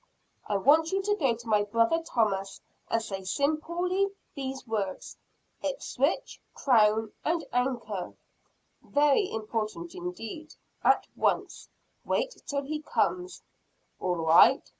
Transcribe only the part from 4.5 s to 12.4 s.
words: Ipswich Crown and Anchor. Very important indeed. At once. Wait